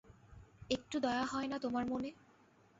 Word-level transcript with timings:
একটু 0.69 0.95
দয়া 0.99 1.25
হয় 1.25 1.47
না 1.47 1.57
তোমার 1.59 1.85
মনে? 1.85 2.09